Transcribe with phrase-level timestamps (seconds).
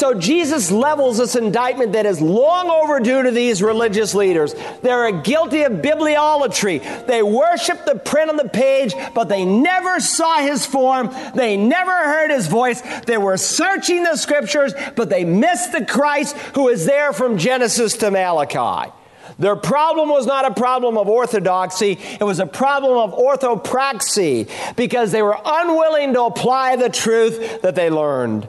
[0.00, 4.54] So Jesus levels this indictment that is long overdue to these religious leaders.
[4.80, 7.06] They're guilty of bibliolatry.
[7.06, 11.14] They worship the print on the page, but they never saw his form.
[11.34, 12.80] They never heard his voice.
[13.02, 17.98] They were searching the scriptures, but they missed the Christ who is there from Genesis
[17.98, 18.90] to Malachi.
[19.38, 25.12] Their problem was not a problem of orthodoxy, it was a problem of orthopraxy because
[25.12, 28.48] they were unwilling to apply the truth that they learned.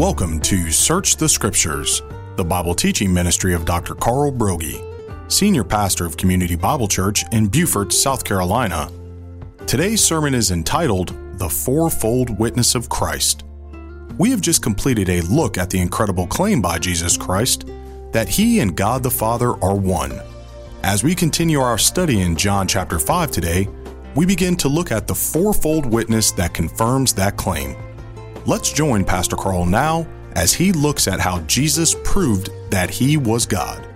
[0.00, 2.00] Welcome to Search the Scriptures,
[2.36, 3.94] the Bible teaching ministry of Dr.
[3.94, 4.82] Carl Broggi,
[5.30, 8.90] Senior Pastor of Community Bible Church in Beaufort, South Carolina.
[9.66, 13.44] Today's sermon is entitled The Fourfold Witness of Christ.
[14.16, 17.68] We have just completed a look at the incredible claim by Jesus Christ
[18.12, 20.18] that he and God the Father are one.
[20.82, 23.68] As we continue our study in John chapter 5 today,
[24.14, 27.76] we begin to look at the fourfold witness that confirms that claim.
[28.46, 33.44] Let's join Pastor Carl now as he looks at how Jesus proved that he was
[33.44, 33.86] God.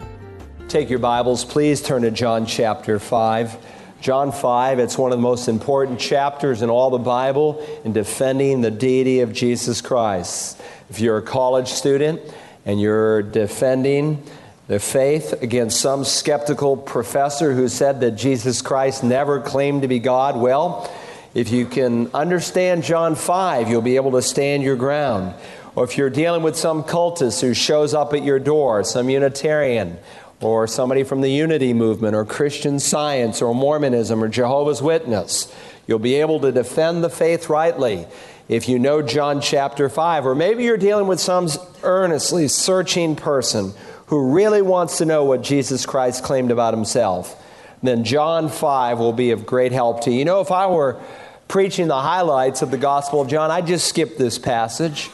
[0.69, 3.57] Take your Bibles, please turn to John chapter 5.
[4.03, 8.61] John 5, it's one of the most important chapters in all the Bible in defending
[8.61, 10.61] the deity of Jesus Christ.
[10.91, 12.21] If you're a college student
[12.67, 14.23] and you're defending
[14.69, 20.01] the faith against some skeptical professor who said that Jesus Christ never claimed to be
[20.01, 20.93] God, well,
[21.35, 25.35] if you can understand John 5, you'll be able to stand your ground.
[25.75, 29.99] Or if you're dealing with some cultist who shows up at your door, some Unitarian
[30.41, 35.53] or somebody from the Unity movement, or Christian Science, or Mormonism, or Jehovah's Witness.
[35.87, 38.07] You'll be able to defend the faith rightly
[38.49, 40.27] if you know John chapter 5.
[40.27, 41.49] Or maybe you're dealing with some
[41.83, 43.73] earnestly searching person
[44.07, 47.43] who really wants to know what Jesus Christ claimed about himself.
[47.83, 50.19] Then John 5 will be of great help to you.
[50.19, 51.01] You know, if I were
[51.49, 55.11] preaching the highlights of the Gospel of John, I'd just skip this passage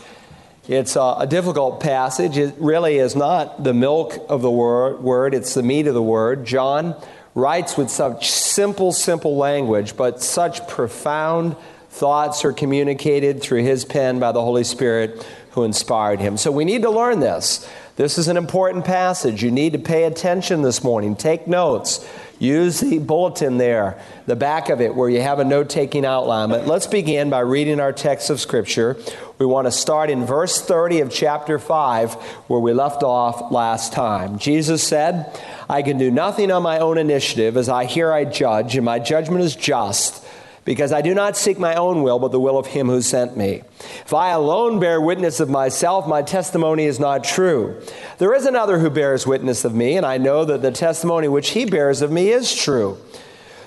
[0.70, 2.38] it's a, a, difficult passage.
[2.38, 6.02] It really is not the milk of the word, word, it's the meat of the
[6.02, 6.46] word.
[6.46, 6.94] John
[7.34, 11.56] writes with such simple, simple language, but such profound
[11.88, 16.36] thoughts are communicated through his pen by the Holy Spirit who inspired him.
[16.36, 17.68] So we need to learn this.
[17.96, 19.42] This is an important passage.
[19.42, 21.16] You need to pay attention this morning.
[21.16, 22.08] Take notes.
[22.40, 26.48] Use the bulletin there, the back of it, where you have a note taking outline.
[26.48, 28.96] But let's begin by reading our text of Scripture.
[29.38, 32.14] We want to start in verse 30 of chapter 5,
[32.48, 34.38] where we left off last time.
[34.38, 37.58] Jesus said, I can do nothing on my own initiative.
[37.58, 40.24] As I hear, I judge, and my judgment is just
[40.70, 43.36] because I do not seek my own will, but the will of him who sent
[43.36, 43.62] me.
[44.04, 47.82] If I alone bear witness of myself, my testimony is not true.
[48.18, 51.50] There is another who bears witness of me, and I know that the testimony which
[51.50, 52.98] he bears of me is true.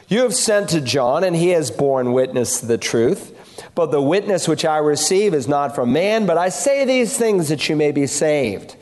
[0.08, 3.38] You have sent to John, and he has borne witness to the truth.
[3.76, 7.50] But the witness which I receive is not from man, but I say these things
[7.50, 8.78] that you may be saved.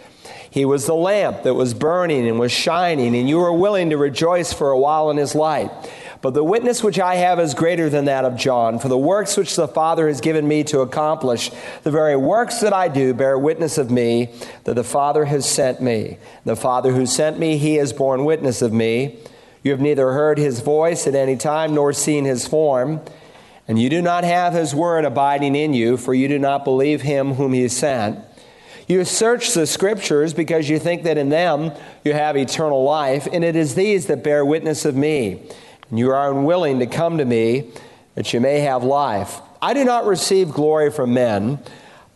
[0.52, 3.98] He was the lamp that was burning and was shining, and you were willing to
[3.98, 5.72] rejoice for a while in his light.
[6.22, 8.78] But the witness which I have is greater than that of John.
[8.78, 11.50] For the works which the Father has given me to accomplish,
[11.84, 14.30] the very works that I do bear witness of me
[14.66, 16.18] that the Father has sent me.
[16.46, 19.18] The Father who sent me, he has borne witness of me.
[19.64, 23.02] You have neither heard his voice at any time nor seen his form.
[23.68, 27.02] And you do not have his word abiding in you, for you do not believe
[27.02, 28.20] him whom he sent.
[28.88, 31.72] You search the scriptures because you think that in them
[32.04, 35.48] you have eternal life, and it is these that bear witness of me
[35.92, 37.70] and you are unwilling to come to me
[38.16, 39.40] that you may have life.
[39.62, 41.60] I do not receive glory from men,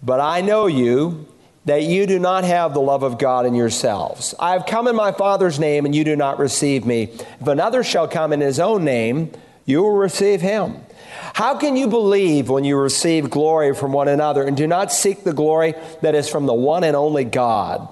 [0.02, 1.28] but I know you
[1.66, 4.34] that you do not have the love of God in yourselves.
[4.40, 7.04] I have come in my Father's name, and you do not receive me.
[7.42, 9.32] If another shall come in his own name,
[9.66, 10.78] you will receive him.
[11.34, 15.24] How can you believe when you receive glory from one another and do not seek
[15.24, 17.90] the glory that is from the one and only God?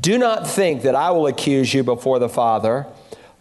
[0.00, 2.86] Do not think that I will accuse you before the Father.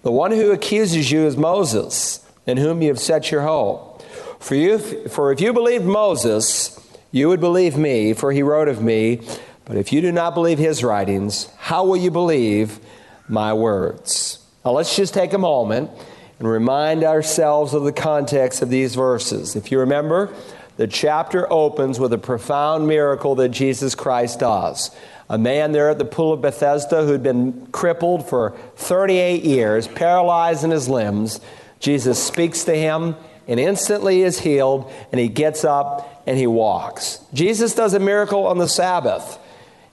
[0.07, 4.01] The one who accuses you is Moses, in whom you have set your hope.
[4.39, 6.79] For, you, for if you believed Moses,
[7.11, 9.19] you would believe me, for he wrote of me.
[9.65, 12.79] But if you do not believe his writings, how will you believe
[13.27, 14.39] my words?
[14.63, 15.91] Now let's just take a moment
[16.39, 19.57] and remind ourselves of the context of these verses.
[19.57, 20.33] If you remember,
[20.77, 24.91] the chapter opens with a profound miracle that Jesus Christ does
[25.29, 30.63] a man there at the pool of Bethesda who'd been crippled for 38 years, paralyzed
[30.63, 31.41] in his limbs.
[31.79, 33.15] Jesus speaks to him
[33.47, 37.19] and instantly is healed, and he gets up and he walks.
[37.33, 39.39] Jesus does a miracle on the Sabbath.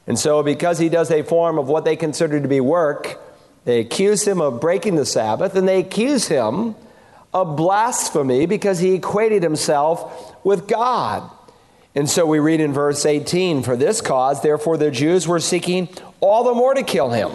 [0.06, 3.20] And so, because he does a form of what they consider to be work,
[3.64, 6.74] they accuse him of breaking the Sabbath, and they accuse him
[7.34, 11.28] of blasphemy because he equated himself with God.
[11.96, 15.88] And so we read in verse 18 For this cause, therefore, the Jews were seeking
[16.20, 17.30] all the more to kill him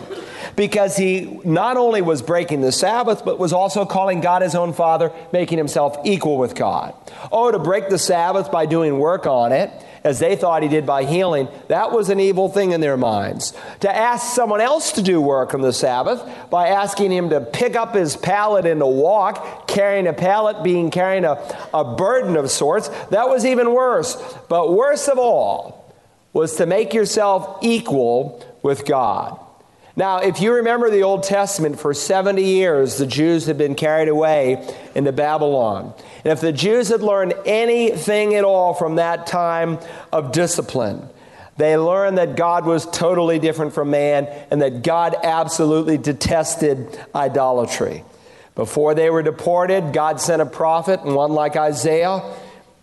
[0.55, 4.73] because he not only was breaking the Sabbath, but was also calling God his own
[4.73, 6.93] Father, making himself equal with God.
[7.31, 9.71] Oh, to break the Sabbath by doing work on it,
[10.03, 13.53] as they thought he did by healing, that was an evil thing in their minds.
[13.81, 17.75] To ask someone else to do work on the Sabbath by asking him to pick
[17.75, 21.37] up his pallet and to walk, carrying a pallet, being carrying a,
[21.73, 24.15] a burden of sorts, that was even worse.
[24.47, 25.93] But worst of all
[26.33, 29.39] was to make yourself equal with God.
[29.99, 34.07] Now, if you remember the Old Testament, for 70 years the Jews had been carried
[34.07, 34.65] away
[34.95, 35.93] into Babylon.
[36.23, 39.77] And if the Jews had learned anything at all from that time
[40.13, 41.09] of discipline,
[41.57, 48.05] they learned that God was totally different from man and that God absolutely detested idolatry.
[48.55, 52.21] Before they were deported, God sent a prophet, one like Isaiah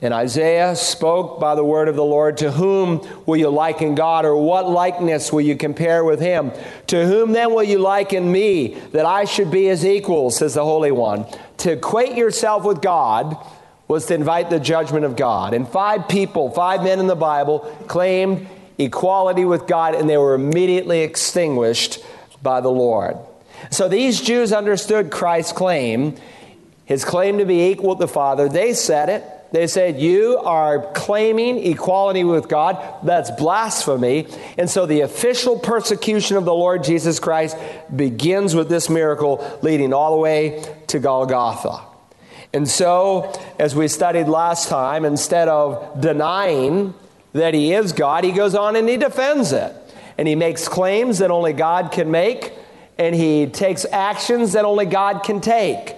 [0.07, 4.25] and Isaiah spoke by the word of the Lord, To whom will you liken God,
[4.25, 6.53] or what likeness will you compare with him?
[6.87, 10.65] To whom then will you liken me, that I should be his equal, says the
[10.65, 11.27] Holy One?
[11.59, 13.37] To equate yourself with God
[13.89, 15.53] was to invite the judgment of God.
[15.53, 18.47] And five people, five men in the Bible, claimed
[18.79, 21.99] equality with God, and they were immediately extinguished
[22.43, 23.17] by the Lord.
[23.71, 26.17] So these Jews understood Christ's claim,
[26.85, 28.49] his claim to be equal to the Father.
[28.49, 29.25] They said it.
[29.57, 32.77] They said, You are claiming equality with God.
[33.03, 34.27] That's blasphemy.
[34.59, 37.57] And so the official persecution of the Lord Jesus Christ
[37.95, 41.81] begins with this miracle leading all the way to Golgotha.
[42.53, 46.93] And so, as we studied last time, instead of denying
[47.33, 49.75] that he is God, he goes on and he defends it.
[50.19, 52.53] And he makes claims that only God can make,
[52.99, 55.95] and he takes actions that only God can take.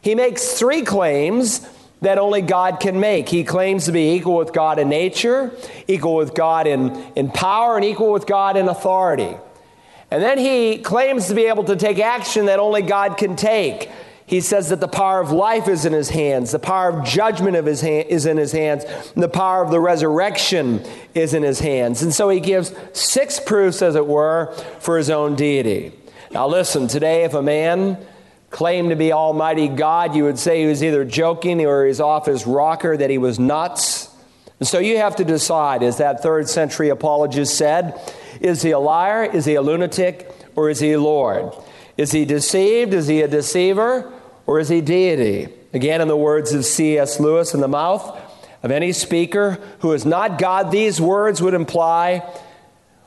[0.00, 1.68] He makes three claims
[2.00, 3.28] that only God can make.
[3.28, 5.52] He claims to be equal with God in nature,
[5.88, 9.36] equal with God in, in power, and equal with God in authority.
[10.10, 13.90] And then he claims to be able to take action that only God can take.
[14.26, 17.56] He says that the power of life is in his hands, the power of judgment
[17.56, 20.82] of his hand, is in his hands, the power of the resurrection
[21.14, 22.02] is in his hands.
[22.02, 25.92] And so he gives six proofs, as it were, for his own deity.
[26.30, 27.98] Now, listen, today, if a man
[28.54, 32.26] claimed to be Almighty God, you would say he was either joking or he's off
[32.26, 34.08] his rocker, that he was nuts.
[34.60, 38.00] And so you have to decide, as that third century apologist said,
[38.40, 41.52] is he a liar, is he a lunatic, or is he Lord?
[41.96, 44.12] Is he deceived, is he a deceiver,
[44.46, 45.52] or is he deity?
[45.72, 47.18] Again, in the words of C.S.
[47.18, 48.20] Lewis, in the mouth
[48.62, 52.22] of any speaker who is not God, these words would imply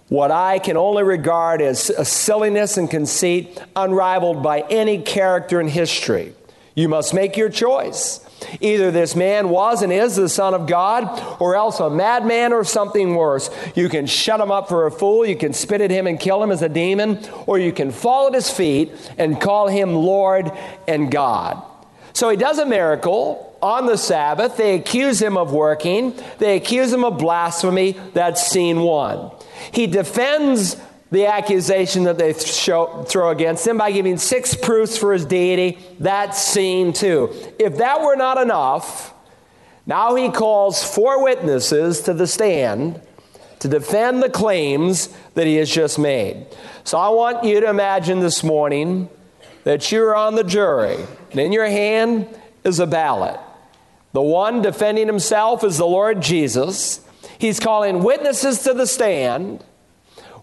[0.09, 5.68] what I can only regard as a silliness and conceit unrivaled by any character in
[5.68, 6.33] history.
[6.75, 8.24] You must make your choice.
[8.62, 12.63] Either this man was and is the Son of God, or else a madman or
[12.63, 13.50] something worse.
[13.75, 16.42] You can shut him up for a fool, you can spit at him and kill
[16.42, 20.51] him as a demon, or you can fall at his feet and call him Lord
[20.88, 21.62] and God.
[22.13, 24.57] So he does a miracle on the Sabbath.
[24.57, 28.00] They accuse him of working, they accuse him of blasphemy.
[28.13, 29.31] That's scene one.
[29.71, 30.77] He defends
[31.09, 35.80] the accusation that they show, throw against him by giving six proofs for his deity.
[36.00, 37.33] That's scene two.
[37.57, 39.13] If that were not enough,
[39.86, 43.01] now he calls four witnesses to the stand
[43.60, 46.46] to defend the claims that he has just made.
[46.84, 49.10] So I want you to imagine this morning
[49.63, 50.98] that you're on the jury,
[51.32, 52.27] and in your hand
[52.63, 53.39] is a ballot.
[54.13, 57.00] The one defending himself is the Lord Jesus.
[57.39, 59.63] He's calling witnesses to the stand,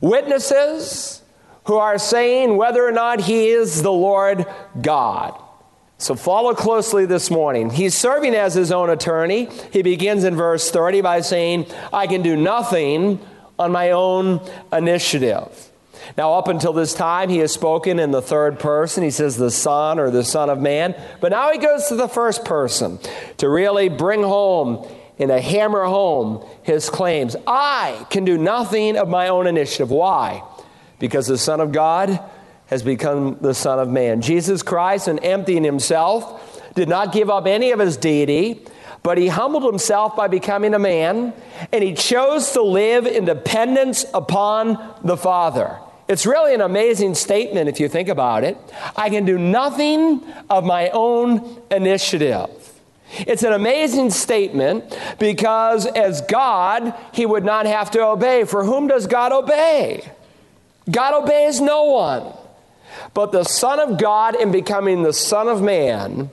[0.01, 1.23] witnesses
[1.67, 4.47] who are saying whether or not he is the Lord
[4.81, 5.41] God.
[5.99, 7.71] So follow closely this morning.
[7.71, 9.49] He's serving as his own attorney.
[9.73, 13.21] He begins in verse 30 by saying, I can do nothing
[13.59, 14.41] on my own
[14.73, 15.71] initiative.
[16.19, 19.03] Now, up until this time, he has spoken in the third person.
[19.03, 20.95] He says the Son or the Son of Man.
[21.21, 22.99] But now he goes to the first person
[23.39, 24.87] to really bring home
[25.19, 27.37] and to hammer home his claims.
[27.47, 29.91] I can do nothing of my own initiative.
[29.91, 30.43] Why?
[30.99, 32.21] Because the Son of God
[32.67, 34.23] has become the Son of Man.
[34.23, 38.65] Jesus Christ, in emptying himself, did not give up any of his deity,
[39.03, 41.33] but he humbled himself by becoming a man,
[41.73, 45.79] and he chose to live in dependence upon the Father.
[46.09, 48.57] It's really an amazing statement if you think about it.
[48.97, 52.64] I can do nothing of my own initiative.
[53.19, 58.45] It's an amazing statement because as God, he would not have to obey.
[58.45, 60.11] For whom does God obey?
[60.91, 62.33] God obeys no one.
[63.13, 66.31] But the Son of God, in becoming the Son of Man,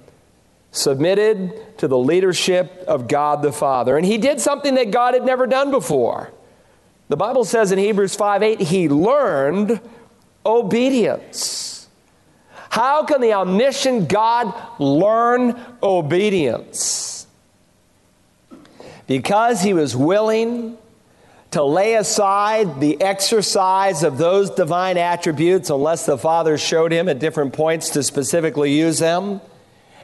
[0.71, 3.97] submitted to the leadership of God the Father.
[3.97, 6.31] And he did something that God had never done before.
[7.09, 9.81] The Bible says in Hebrews 5 8, he learned
[10.45, 11.70] obedience.
[12.71, 17.27] How can the omniscient God learn obedience?
[19.07, 20.77] Because he was willing
[21.51, 27.19] to lay aside the exercise of those divine attributes unless the Father showed him at
[27.19, 29.41] different points to specifically use them.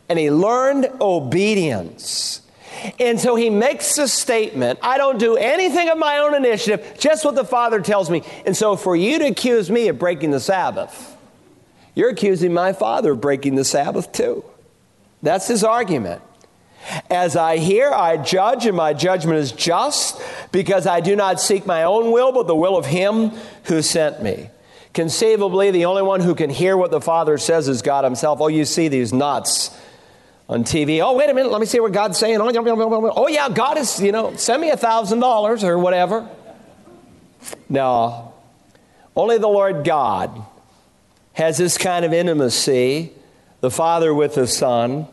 [0.10, 2.42] And he learned obedience.
[3.00, 7.24] And so he makes a statement I don't do anything of my own initiative, just
[7.24, 8.24] what the Father tells me.
[8.46, 11.17] And so for you to accuse me of breaking the Sabbath,
[11.98, 14.46] you're accusing my Father of breaking the Sabbath too.
[15.24, 16.22] That's his argument.
[17.10, 21.66] As I hear, I judge, and my judgment is just, because I do not seek
[21.66, 23.32] my own will, but the will of him
[23.63, 24.51] who sent me.
[24.94, 28.42] Conceivably, the only one who can hear what the Father says is God Himself.
[28.42, 29.75] Oh, you see these nuts
[30.48, 31.04] on TV.
[31.04, 32.39] Oh, wait a minute, let me see what God's saying.
[32.39, 36.30] Oh, oh, yeah, God is, you know, send me a thousand dollars or whatever.
[37.68, 38.34] No,
[39.16, 40.46] only the Lord God
[41.38, 43.13] has this kind of intimacy,
[43.62, 45.08] the Father with the Son.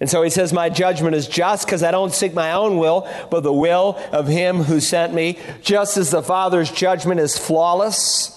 [0.00, 3.08] And so he says, My judgment is just because I don't seek my own will,
[3.30, 5.38] but the will of him who sent me.
[5.62, 8.36] Just as the Father's judgment is flawless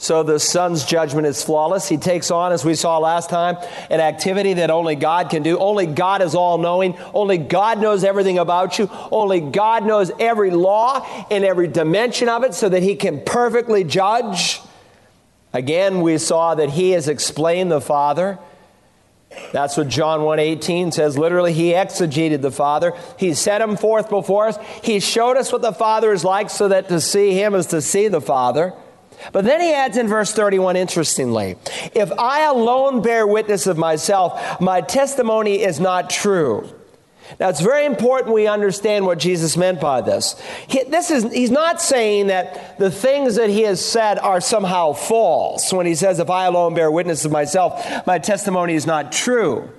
[0.00, 1.86] so the Son's judgment is flawless.
[1.86, 3.58] He takes on, as we saw last time,
[3.90, 5.58] an activity that only God can do.
[5.58, 6.96] Only God is all knowing.
[7.12, 8.88] Only God knows everything about you.
[9.12, 13.84] Only God knows every law and every dimension of it so that He can perfectly
[13.84, 14.62] judge.
[15.52, 18.38] Again, we saw that He has explained the Father.
[19.52, 21.16] That's what John 1:18 says.
[21.16, 22.94] Literally, he exegeted the Father.
[23.16, 24.58] He set him forth before us.
[24.82, 27.80] He showed us what the Father is like so that to see him is to
[27.80, 28.74] see the Father.
[29.32, 31.56] But then he adds in verse 31, interestingly,
[31.94, 36.68] if I alone bear witness of myself, my testimony is not true.
[37.38, 40.40] Now, it's very important we understand what Jesus meant by this.
[40.68, 44.92] He, this is, he's not saying that the things that he has said are somehow
[44.92, 49.12] false when he says, If I alone bear witness of myself, my testimony is not
[49.12, 49.70] true.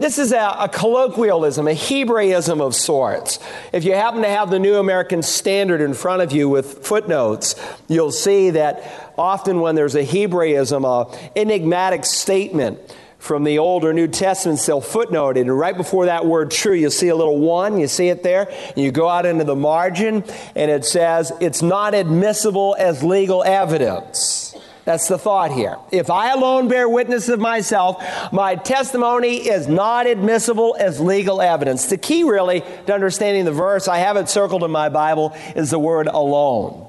[0.00, 3.38] This is a, a, colloquialism, a Hebraism of sorts.
[3.70, 7.54] If you happen to have the New American Standard in front of you with footnotes,
[7.86, 12.78] you'll see that often when there's a Hebraism, a enigmatic statement
[13.20, 15.42] from the Old or New Testaments, they'll footnote it.
[15.42, 17.78] And right before that word true, you'll see a little one.
[17.78, 18.52] You see it there.
[18.74, 20.24] You go out into the margin,
[20.56, 24.56] and it says, it's not admissible as legal evidence.
[24.86, 25.76] That's the thought here.
[25.92, 31.86] If I alone bear witness of myself, my testimony is not admissible as legal evidence.
[31.86, 35.70] The key, really, to understanding the verse, I have it circled in my Bible, is
[35.70, 36.88] the word alone.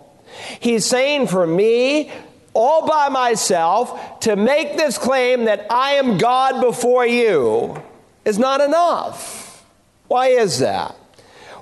[0.61, 2.09] He's saying for me,
[2.53, 7.81] all by myself, to make this claim that I am God before you
[8.25, 9.65] is not enough.
[10.07, 10.95] Why is that?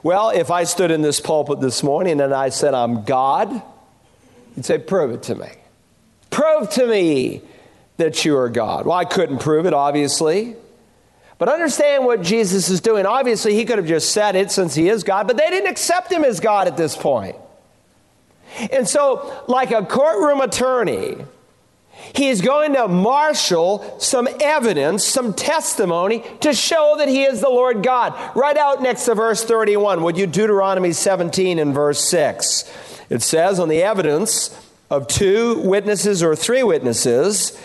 [0.02, 3.62] Well, if I stood in this pulpit this morning and I said, I'm God,
[4.56, 5.50] you'd say, Prove it to me.
[6.30, 7.42] Prove to me
[7.98, 8.86] that you are God.
[8.86, 10.56] Well, I couldn't prove it, obviously.
[11.38, 13.06] But understand what Jesus is doing.
[13.06, 16.12] Obviously, he could have just said it since he is God, but they didn't accept
[16.12, 17.36] him as God at this point.
[18.72, 21.18] And so, like a courtroom attorney,
[22.16, 27.84] he's going to marshal some evidence, some testimony to show that he is the Lord
[27.84, 28.14] God.
[28.36, 32.72] Right out next to verse 31, would you Deuteronomy 17 and verse 6?
[33.10, 34.56] It says, On the evidence
[34.90, 37.60] of two witnesses or three witnesses,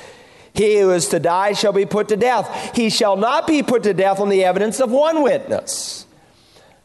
[0.54, 2.76] he who is to die shall be put to death.
[2.76, 6.06] He shall not be put to death on the evidence of one witness.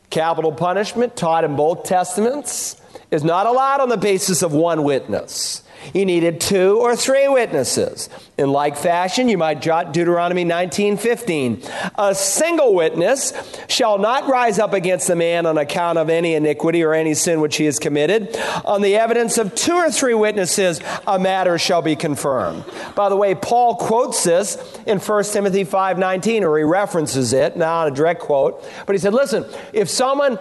[0.09, 2.78] Capital punishment, taught in both testaments,
[3.11, 5.63] is not allowed on the basis of one witness.
[5.93, 8.09] You needed two or three witnesses.
[8.37, 11.63] In like fashion, you might jot Deuteronomy 19:15.
[11.97, 13.33] A single witness
[13.67, 17.41] shall not rise up against a man on account of any iniquity or any sin
[17.41, 18.37] which he has committed.
[18.65, 22.63] On the evidence of two or three witnesses, a matter shall be confirmed.
[22.95, 27.87] By the way, Paul quotes this in 1 Timothy 5:19, or he references it, not
[27.87, 30.37] a direct quote, but he said, "Listen, if someone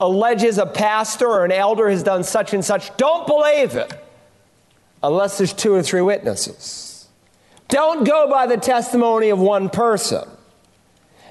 [0.00, 3.92] alleges a pastor or an elder has done such and such, don't believe it."
[5.02, 7.08] unless there's two or three witnesses.
[7.68, 10.28] Don't go by the testimony of one person.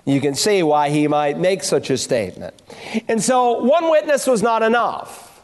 [0.06, 2.60] You can see why he might make such a statement.
[3.08, 5.44] And so, one witness was not enough.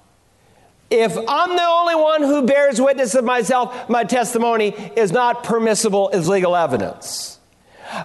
[0.89, 6.10] If I'm the only one who bears witness of myself, my testimony is not permissible
[6.13, 7.39] as legal evidence.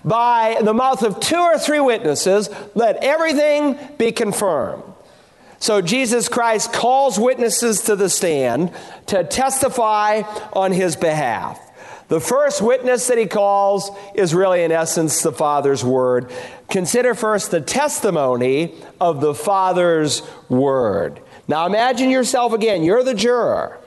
[0.04, 4.82] By the mouth of two or three witnesses, let everything be confirmed.
[5.60, 8.72] So Jesus Christ calls witnesses to the stand
[9.06, 11.60] to testify on his behalf.
[12.08, 16.32] The first witness that he calls is really, in essence, the Father's word.
[16.68, 21.20] Consider first the testimony of the Father's word.
[21.46, 23.78] Now imagine yourself again, you're the juror.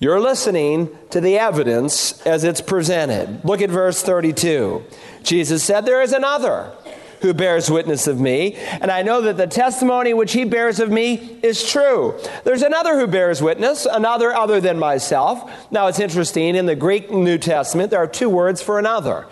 [0.00, 3.44] You're listening to the evidence as it's presented.
[3.44, 4.82] Look at verse 32.
[5.22, 6.72] Jesus said, There is another
[7.20, 10.90] who bears witness of me, and I know that the testimony which he bears of
[10.90, 12.18] me is true.
[12.44, 15.50] There's another who bears witness, another other than myself.
[15.70, 19.26] Now it's interesting, in the Greek New Testament, there are two words for another.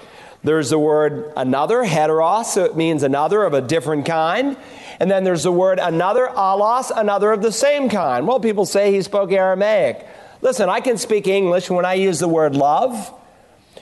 [0.45, 4.57] There's the word another, heteros, so it means another of a different kind.
[5.01, 8.27] And then there's the word another, allos, another of the same kind.
[8.27, 10.07] Well, people say he spoke Aramaic.
[10.41, 13.13] Listen, I can speak English when I use the word love.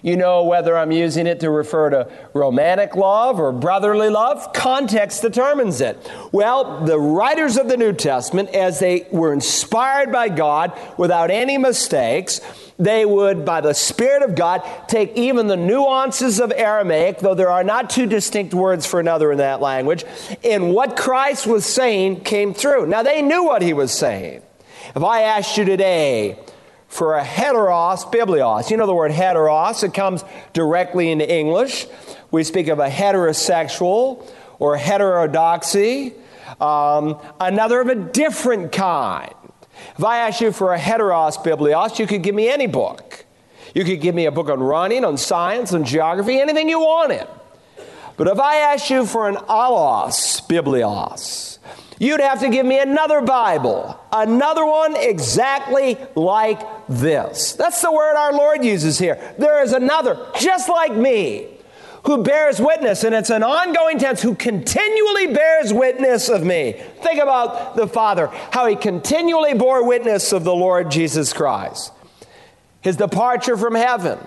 [0.03, 4.53] You know whether I'm using it to refer to romantic love or brotherly love?
[4.53, 5.99] Context determines it.
[6.33, 11.59] Well, the writers of the New Testament, as they were inspired by God without any
[11.59, 12.41] mistakes,
[12.79, 17.49] they would, by the Spirit of God, take even the nuances of Aramaic, though there
[17.49, 20.05] are not two distinct words for another in that language,
[20.45, 22.87] and what Christ was saying came through.
[22.87, 24.43] Now, they knew what he was saying.
[24.95, 26.39] If I asked you today,
[26.97, 28.71] for a heteros biblios.
[28.71, 30.25] You know the word heteros, it comes
[30.55, 31.87] directly into English.
[32.31, 34.27] We speak of a heterosexual
[34.59, 36.15] or heterodoxy,
[36.61, 39.35] um, another of a different kind.
[39.99, 43.27] If I asked you for a heteros biblios, you could give me any book.
[43.75, 47.27] You could give me a book on running, on science, on geography, anything you wanted.
[48.17, 51.56] But if I asked you for an allos biblios,
[51.99, 57.55] You'd have to give me another Bible, another one exactly like this.
[57.55, 59.35] That's the word our Lord uses here.
[59.39, 61.49] There is another, just like me,
[62.05, 66.81] who bears witness, and it's an ongoing tense, who continually bears witness of me.
[67.03, 71.93] Think about the Father, how he continually bore witness of the Lord Jesus Christ.
[72.81, 74.19] His departure from heaven,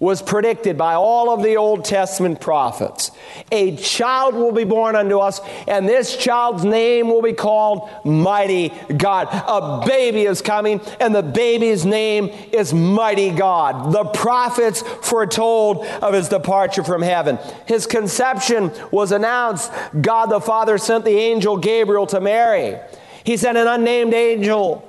[0.00, 3.10] was predicted by all of the Old Testament prophets.
[3.52, 8.70] A child will be born unto us, and this child's name will be called Mighty
[8.96, 9.28] God.
[9.30, 13.92] A baby is coming, and the baby's name is Mighty God.
[13.92, 17.38] The prophets foretold of his departure from heaven.
[17.66, 19.70] His conception was announced.
[20.00, 22.78] God the Father sent the angel Gabriel to Mary.
[23.22, 24.88] He sent an unnamed angel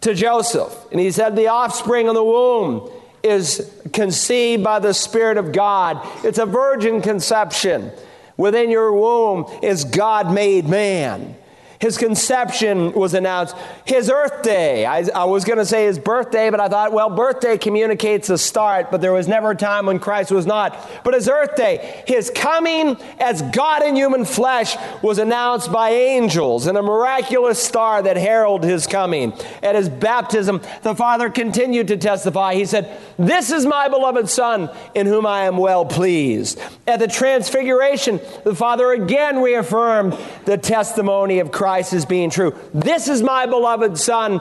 [0.00, 2.90] to Joseph, and he said, The offspring of the womb
[3.26, 6.00] is conceived by the Spirit of God.
[6.24, 7.90] It's a virgin conception.
[8.36, 11.36] Within your womb is God made man.
[11.80, 13.54] His conception was announced.
[13.84, 17.10] His Earth Day, I, I was going to say his birthday, but I thought, well,
[17.10, 20.78] birthday communicates a start, but there was never a time when Christ was not.
[21.04, 26.66] But his Earth Day, his coming as God in human flesh, was announced by angels
[26.66, 29.34] and a miraculous star that heralded his coming.
[29.62, 32.54] At his baptism, the Father continued to testify.
[32.54, 36.58] He said, This is my beloved Son, in whom I am well pleased.
[36.86, 42.54] At the Transfiguration, the Father again reaffirmed the testimony of Christ Christ as being true.
[42.72, 44.40] This is my beloved Son,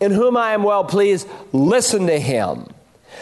[0.00, 1.28] in whom I am well pleased.
[1.52, 2.66] Listen to him.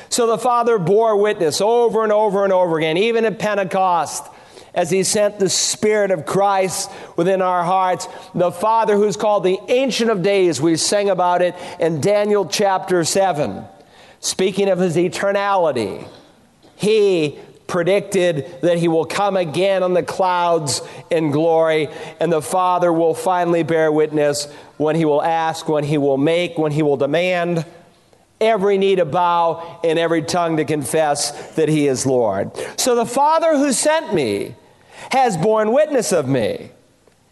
[0.08, 4.24] So the Father bore witness over and over and over again, even at Pentecost,
[4.72, 8.06] as He sent the Spirit of Christ within our hearts.
[8.36, 13.02] The Father, who's called the Ancient of Days, we sang about it in Daniel chapter
[13.02, 13.64] 7,
[14.20, 16.06] speaking of His eternality.
[16.76, 21.88] He predicted that he will come again on the clouds in glory,
[22.20, 24.46] and the Father will finally bear witness
[24.76, 27.64] when he will ask, when he will make, when he will demand.
[28.40, 32.50] Every knee to bow and every tongue to confess that he is Lord.
[32.78, 34.54] So the Father who sent me
[35.10, 36.70] has borne witness of me.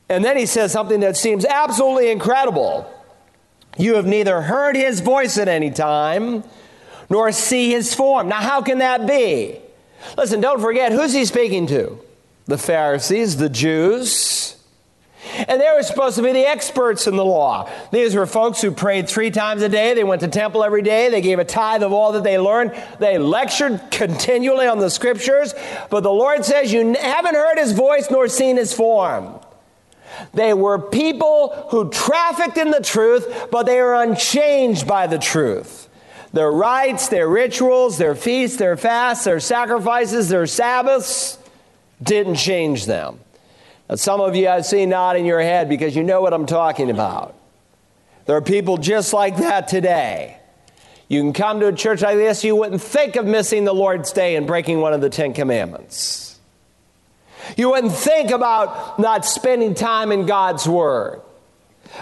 [0.09, 2.91] And then he says something that seems absolutely incredible.
[3.79, 6.45] You have neither heard his voice at any time,
[7.09, 8.29] nor see his form.
[8.29, 9.62] Now, how can that be?
[10.17, 11.99] Listen, don't forget who's he speaking to?
[12.47, 14.57] The Pharisees, the Jews.
[15.49, 17.71] And they were supposed to be the experts in the law.
[17.93, 19.95] These were folks who prayed three times a day.
[19.95, 21.11] They went to temple every day.
[21.11, 22.75] They gave a tithe of all that they learned.
[22.99, 25.55] They lectured continually on the scriptures.
[25.91, 29.39] But the Lord says, You haven't heard his voice nor seen his form.
[30.35, 35.89] They were people who trafficked in the truth, but they were unchanged by the truth.
[36.33, 41.39] Their rites, their rituals, their feasts, their fasts, their sacrifices, their Sabbaths
[42.03, 43.21] didn't change them.
[43.89, 46.91] Now, some of you I see nodding your head because you know what I'm talking
[46.91, 47.35] about.
[48.25, 50.39] There are people just like that today.
[51.09, 54.13] You can come to a church like this, you wouldn't think of missing the Lord's
[54.13, 56.39] Day and breaking one of the Ten Commandments.
[57.57, 61.21] You wouldn't think about not spending time in God's Word.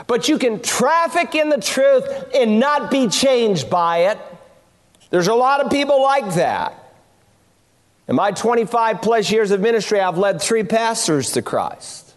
[0.06, 4.18] But you can traffic in the truth and not be changed by it.
[5.10, 6.76] There's a lot of people like that.
[8.08, 12.14] In my 25 plus years of ministry, I've led three pastors to Christ.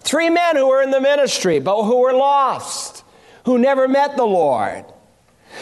[0.00, 3.04] Three men who were in the ministry, but who were lost,
[3.44, 4.84] who never met the Lord.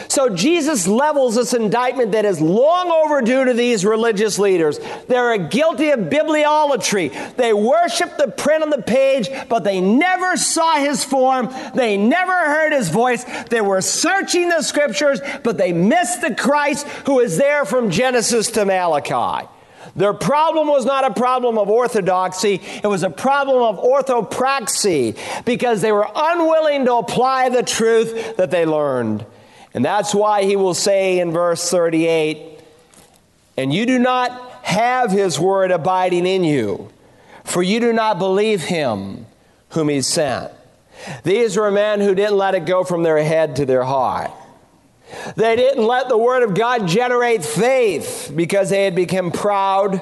[0.07, 4.79] So Jesus levels this indictment that is long overdue to these religious leaders.
[5.07, 7.35] They're guilty of bibliolatry.
[7.35, 11.53] They worship the print on the page, but they never saw his form.
[11.75, 13.23] They never heard his voice.
[13.49, 18.51] They were searching the scriptures, but they missed the Christ who is there from Genesis
[18.51, 19.47] to Malachi.
[19.95, 25.81] Their problem was not a problem of orthodoxy, it was a problem of orthopraxy because
[25.81, 29.25] they were unwilling to apply the truth that they learned.
[29.73, 32.59] And that's why he will say in verse 38
[33.57, 36.91] And you do not have his word abiding in you,
[37.43, 39.25] for you do not believe him
[39.69, 40.51] whom he sent.
[41.23, 44.31] These were men who didn't let it go from their head to their heart.
[45.35, 50.01] They didn't let the word of God generate faith because they had become proud.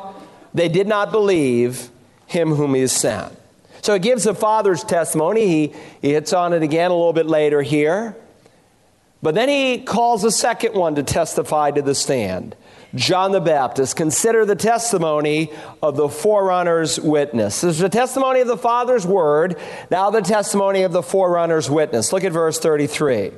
[0.54, 1.90] They did not believe
[2.28, 3.34] him whom he sent.
[3.82, 5.48] So it gives the Father's testimony.
[5.48, 8.16] He, he hits on it again a little bit later here.
[9.22, 12.56] But then he calls a second one to testify to the stand.
[12.94, 13.96] John the Baptist.
[13.96, 17.62] Consider the testimony of the forerunner's witness.
[17.62, 19.58] There's the testimony of the Father's word,
[19.90, 22.12] now the testimony of the forerunner's witness.
[22.12, 23.32] Look at verse 33.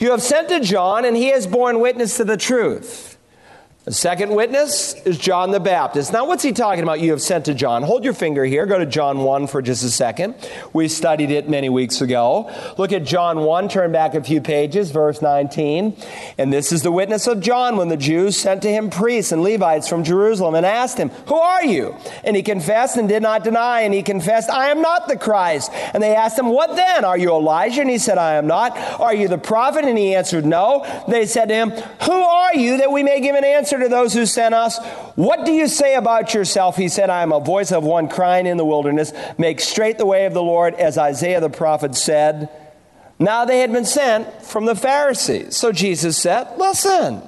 [0.00, 3.17] You have sent to John, and he has borne witness to the truth.
[3.88, 6.12] The second witness is John the Baptist.
[6.12, 7.00] Now, what's he talking about?
[7.00, 7.82] You have sent to John.
[7.82, 8.66] Hold your finger here.
[8.66, 10.34] Go to John 1 for just a second.
[10.74, 12.54] We studied it many weeks ago.
[12.76, 15.96] Look at John 1, turn back a few pages, verse 19.
[16.36, 19.42] And this is the witness of John when the Jews sent to him priests and
[19.42, 21.96] Levites from Jerusalem and asked him, Who are you?
[22.24, 23.80] And he confessed and did not deny.
[23.80, 25.70] And he confessed, I am not the Christ.
[25.94, 27.06] And they asked him, What then?
[27.06, 27.80] Are you Elijah?
[27.80, 28.76] And he said, I am not.
[29.00, 29.86] Are you the prophet?
[29.86, 30.84] And he answered, No.
[31.08, 33.77] They said to him, Who are you that we may give an answer?
[33.78, 34.78] To those who sent us,
[35.14, 36.76] What do you say about yourself?
[36.76, 40.06] He said, I am a voice of one crying in the wilderness, make straight the
[40.06, 42.48] way of the Lord, as Isaiah the prophet said.
[43.18, 45.56] Now they had been sent from the Pharisees.
[45.56, 47.22] So Jesus said, Listen.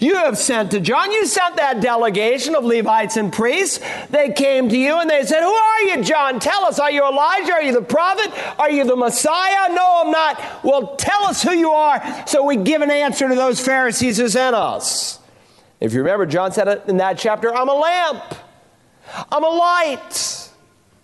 [0.00, 3.80] You have sent to John, you sent that delegation of Levites and priests.
[4.08, 6.40] They came to you and they said, Who are you, John?
[6.40, 7.52] Tell us, are you Elijah?
[7.52, 8.32] Are you the prophet?
[8.58, 9.72] Are you the Messiah?
[9.74, 10.64] No, I'm not.
[10.64, 14.28] Well, tell us who you are so we give an answer to those Pharisees who
[14.28, 15.17] sent us.
[15.80, 18.34] If you remember, John said it in that chapter, I'm a lamp,
[19.30, 20.50] I'm a light,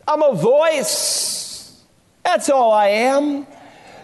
[0.06, 1.82] I'm a voice.
[2.24, 3.46] That's all I am.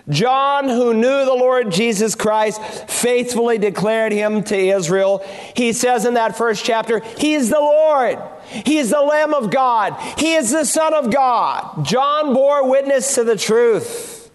[0.08, 5.24] John, who knew the Lord Jesus Christ, faithfully declared him to Israel.
[5.54, 8.18] He says in that first chapter, He is the Lord.
[8.46, 9.94] He is the Lamb of God.
[10.18, 11.84] He is the Son of God.
[11.84, 14.30] John bore witness to the truth.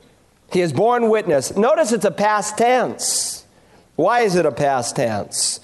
[0.52, 1.56] He has borne witness.
[1.58, 3.46] Notice it's a past tense.
[3.96, 5.60] Why is it a past tense?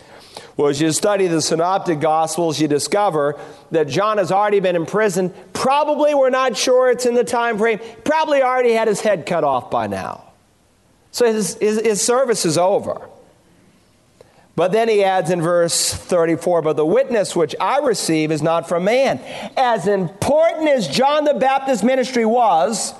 [0.57, 3.39] Well, as you study the Synoptic Gospels, you discover
[3.71, 5.33] that John has already been in prison.
[5.53, 9.43] Probably, we're not sure it's in the time frame, probably already had his head cut
[9.43, 10.31] off by now.
[11.11, 13.01] So his, his, his service is over.
[14.55, 18.67] But then he adds in verse 34 But the witness which I receive is not
[18.67, 19.19] from man.
[19.55, 22.93] As important as John the Baptist ministry was,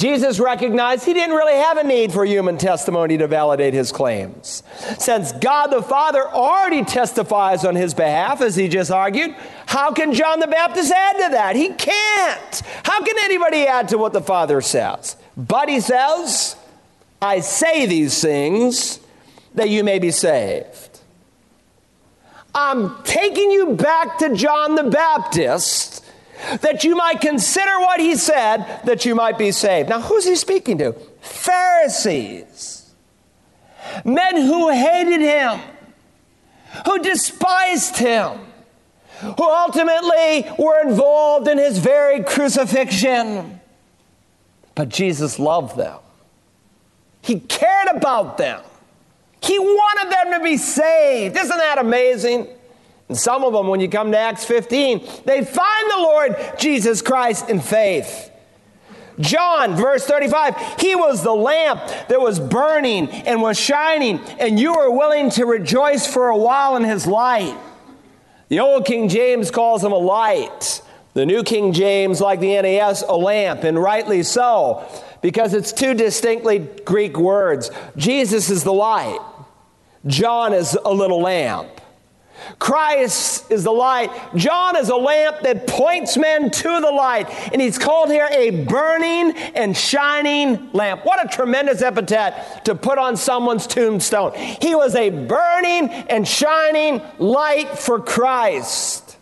[0.00, 4.62] Jesus recognized he didn't really have a need for human testimony to validate his claims.
[4.98, 9.36] Since God the Father already testifies on his behalf, as he just argued,
[9.66, 11.54] how can John the Baptist add to that?
[11.54, 12.62] He can't.
[12.82, 15.16] How can anybody add to what the Father says?
[15.36, 16.56] But he says,
[17.20, 19.00] I say these things
[19.54, 21.00] that you may be saved.
[22.54, 26.02] I'm taking you back to John the Baptist
[26.62, 29.88] that you might consider what he said, that you might be saved.
[29.88, 30.92] Now, who's he speaking to?
[31.20, 32.92] Pharisees.
[34.04, 35.60] Men who hated him,
[36.86, 38.38] who despised him,
[39.20, 43.60] who ultimately were involved in his very crucifixion.
[44.74, 45.98] But Jesus loved them,
[47.22, 48.62] he cared about them,
[49.42, 51.36] he wanted them to be saved.
[51.36, 52.48] Isn't that amazing?
[53.10, 57.02] And some of them, when you come to Acts 15, they find the Lord Jesus
[57.02, 58.30] Christ in faith.
[59.18, 64.74] John, verse 35, he was the lamp that was burning and was shining, and you
[64.74, 67.58] were willing to rejoice for a while in his light.
[68.48, 70.80] The old King James calls him a light.
[71.14, 74.88] The New King James, like the NAS, a lamp, and rightly so,
[75.20, 77.72] because it's two distinctly Greek words.
[77.96, 79.18] Jesus is the light,
[80.06, 81.79] John is a little lamp.
[82.58, 84.10] Christ is the light.
[84.34, 87.28] John is a lamp that points men to the light.
[87.52, 91.04] And he's called here a burning and shining lamp.
[91.04, 94.34] What a tremendous epithet to put on someone's tombstone.
[94.34, 99.16] He was a burning and shining light for Christ.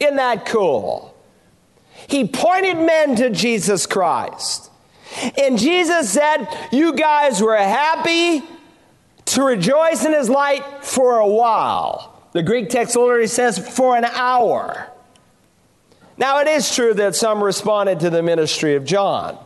[0.00, 1.14] Isn't that cool?
[2.08, 4.70] He pointed men to Jesus Christ.
[5.38, 8.42] And Jesus said, You guys were happy
[9.26, 12.15] to rejoice in his light for a while.
[12.36, 14.90] The Greek text literally says for an hour.
[16.18, 19.38] Now, it is true that some responded to the ministry of John.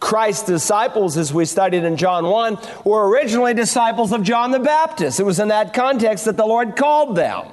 [0.00, 5.20] Christ's disciples, as we studied in John 1, were originally disciples of John the Baptist.
[5.20, 7.48] It was in that context that the Lord called them.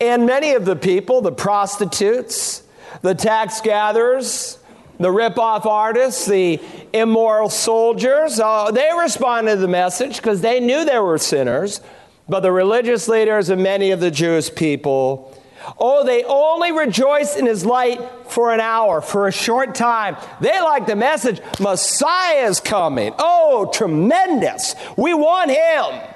[0.00, 2.64] And many of the people, the prostitutes,
[3.02, 4.58] the tax gatherers,
[4.98, 6.60] the rip-off artists, the
[6.92, 11.80] immoral soldiers, uh, they responded to the message because they knew they were sinners.
[12.28, 15.32] But the religious leaders and many of the Jewish people,
[15.78, 20.16] oh, they only rejoiced in his light for an hour, for a short time.
[20.40, 23.14] They like the message, Messiah is coming.
[23.18, 24.74] Oh, tremendous.
[24.96, 26.10] We want him.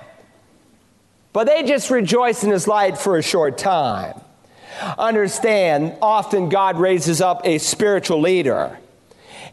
[1.32, 4.20] But they just rejoice in his light for a short time.
[4.98, 8.78] Understand, often God raises up a spiritual leader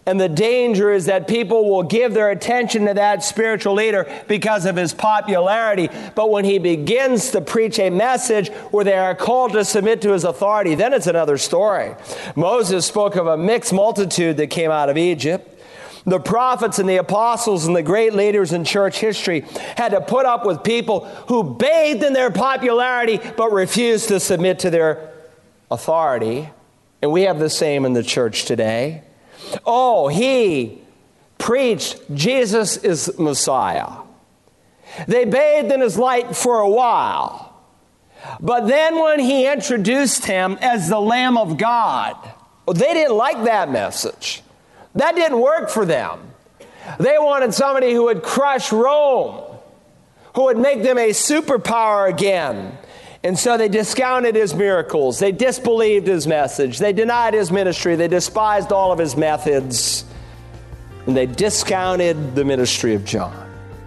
[0.07, 4.65] and the danger is that people will give their attention to that spiritual leader because
[4.65, 5.89] of his popularity.
[6.15, 10.13] But when he begins to preach a message where they are called to submit to
[10.13, 11.93] his authority, then it's another story.
[12.37, 15.61] Moses spoke of a mixed multitude that came out of Egypt.
[16.05, 19.41] The prophets and the apostles and the great leaders in church history
[19.75, 24.59] had to put up with people who bathed in their popularity but refused to submit
[24.59, 25.11] to their
[25.69, 26.47] authority.
[27.01, 29.03] And we have the same in the church today.
[29.65, 30.81] Oh, he
[31.37, 34.01] preached Jesus is Messiah.
[35.07, 37.53] They bathed in his light for a while.
[38.39, 42.15] But then when he introduced him as the Lamb of God,
[42.67, 44.41] they didn't like that message.
[44.95, 46.19] That didn't work for them.
[46.99, 49.43] They wanted somebody who would crush Rome,
[50.35, 52.77] who would make them a superpower again.
[53.27, 55.19] And so they discounted his miracles.
[55.19, 56.79] They disbelieved his message.
[56.79, 57.97] They denied his ministry.
[57.97, 60.05] They despised all of his methods.
[61.05, 63.35] And they discounted the ministry of John.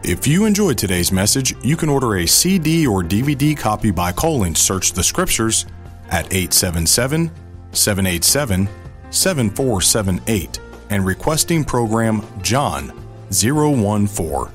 [0.05, 4.55] If you enjoyed today's message, you can order a CD or DVD copy by calling
[4.55, 5.65] Search the Scriptures
[6.11, 7.31] at 877
[7.73, 8.69] 787
[9.09, 12.89] 7478 and requesting program John
[13.31, 14.55] 014.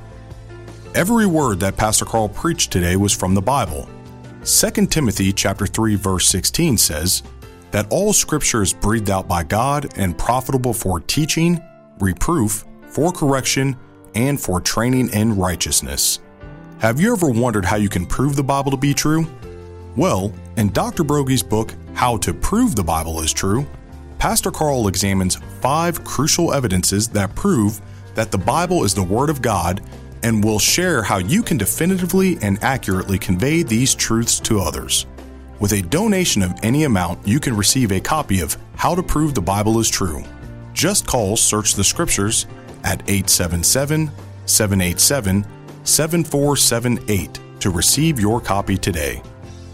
[0.93, 3.89] Every word that Pastor Carl preached today was from the Bible
[4.45, 7.23] 2 Timothy chapter 3 verse 16 says
[7.71, 11.60] that all scripture is breathed out by God and profitable for teaching,
[11.99, 13.75] reproof, for correction,
[14.13, 16.19] and for training in righteousness.
[16.77, 19.25] Have you ever wondered how you can prove the Bible to be true?
[19.95, 21.03] Well, in Dr.
[21.03, 23.65] Broggi's book, How to Prove the Bible is True,
[24.19, 27.81] Pastor Carl examines five crucial evidences that prove
[28.13, 29.81] that the Bible is the Word of God
[30.26, 35.06] and will share how you can definitively and accurately convey these truths to others.
[35.60, 39.36] With a donation of any amount, you can receive a copy of How to Prove
[39.36, 40.24] the Bible is True.
[40.74, 42.48] Just call Search the Scriptures
[42.84, 44.10] at 877
[44.48, 45.46] 787
[45.84, 49.22] 7478 to receive your copy today.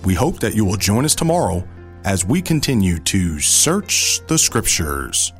[0.03, 1.65] We hope that you will join us tomorrow
[2.03, 5.31] as we continue to search the Scriptures.